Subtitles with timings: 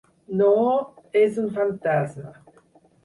[0.39, 0.47] No,
[1.21, 2.33] és un fantasma.